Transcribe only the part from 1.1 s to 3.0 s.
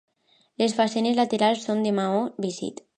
laterals són de maó vist.